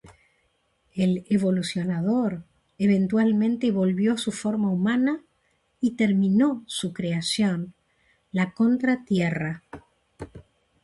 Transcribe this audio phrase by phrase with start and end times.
[0.95, 2.43] El Evolucionador
[2.79, 5.21] eventualmente volvió a su forma humana
[5.79, 7.75] y terminó su creación,
[8.31, 9.61] la Contra-Tierra.